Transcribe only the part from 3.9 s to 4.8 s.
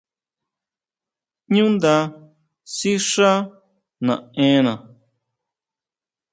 naʼena.